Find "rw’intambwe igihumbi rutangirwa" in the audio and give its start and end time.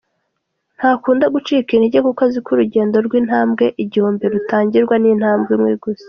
3.05-4.95